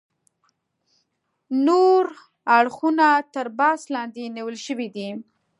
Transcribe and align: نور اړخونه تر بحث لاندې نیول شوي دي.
نور 1.65 2.03
اړخونه 2.57 3.07
تر 3.33 3.47
بحث 3.59 3.81
لاندې 3.95 4.23
نیول 4.35 4.57
شوي 4.65 4.87
دي. 4.95 5.09